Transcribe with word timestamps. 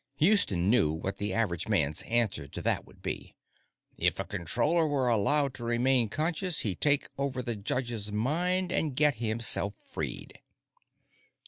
_Houston 0.15 0.67
knew 0.67 0.91
what 0.91 1.17
the 1.17 1.31
average 1.31 1.67
man's 1.67 2.01
answer 2.07 2.47
to 2.47 2.61
that 2.63 2.85
would 2.87 3.03
be: 3.03 3.35
"If 3.99 4.19
a 4.19 4.23
Controller 4.25 4.87
were 4.87 5.09
allowed 5.09 5.53
to 5.53 5.63
remain 5.63 6.09
conscious, 6.09 6.61
he'd 6.61 6.81
take 6.81 7.07
over 7.19 7.43
the 7.43 7.55
judge's 7.55 8.11
mind 8.11 8.71
and 8.71 8.95
get 8.95 9.17
himself 9.17 9.75
freed." 9.91 10.39